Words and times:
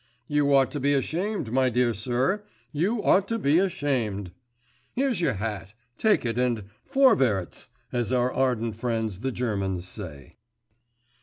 You 0.27 0.51
ought 0.55 0.71
to 0.71 0.79
be 0.79 0.93
ashamed, 0.95 1.51
my 1.51 1.69
dear 1.69 1.93
sir, 1.93 2.43
you 2.71 3.03
ought 3.03 3.27
to 3.27 3.37
be 3.37 3.59
ashamed. 3.59 4.31
Here's 4.95 5.21
your 5.21 5.35
hat. 5.35 5.75
Take 5.99 6.25
it 6.25 6.39
and 6.39 6.63
"Vorwärts," 6.91 7.67
as 7.93 8.11
our 8.11 8.33
ardent 8.33 8.75
friends 8.77 9.19
the 9.19 9.31
Germans 9.31 9.87
say. 9.87 10.37